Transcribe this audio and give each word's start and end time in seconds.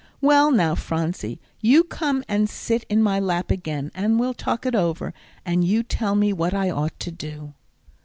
"Well, 0.19 0.49
now, 0.49 0.73
Phronsie, 0.73 1.39
you 1.59 1.83
come 1.83 2.23
and 2.27 2.49
sit 2.49 2.85
in 2.89 3.03
my 3.03 3.19
lap 3.19 3.51
again, 3.51 3.91
and 3.93 4.19
we'll 4.19 4.33
talk 4.33 4.65
it 4.65 4.73
over, 4.73 5.13
and 5.45 5.63
you 5.63 5.83
tell 5.83 6.15
me 6.15 6.33
what 6.33 6.55
I 6.55 6.71
ought 6.71 6.99
to 7.01 7.11
do." 7.11 7.53